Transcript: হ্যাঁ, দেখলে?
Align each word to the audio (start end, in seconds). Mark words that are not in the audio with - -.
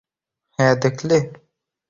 হ্যাঁ, 0.59 0.75
দেখলে? 0.83 1.17